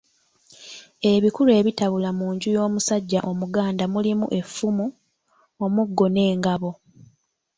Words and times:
Ebikulu 1.13 1.49
ebitabula 1.59 2.09
mu 2.17 2.25
nju 2.33 2.47
y’omusajja 2.55 3.19
Omuganda 3.31 3.83
mulimu 3.93 4.25
Effumu, 4.39 4.85
omuggo 5.65 6.05
n’engabo. 6.09 6.71